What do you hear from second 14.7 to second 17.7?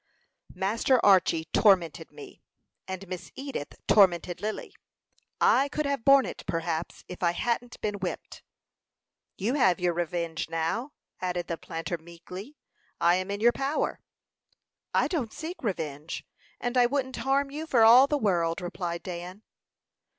"I don't seek revenge, and I wouldn't harm you